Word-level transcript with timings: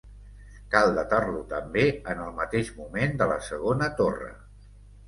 Cal 0.75 0.93
datar-lo 0.99 1.43
també 1.53 1.85
en 2.15 2.25
el 2.27 2.35
mateix 2.43 2.75
moment 2.81 3.17
de 3.23 3.33
la 3.35 3.41
segona 3.53 3.93
torre. 4.03 4.35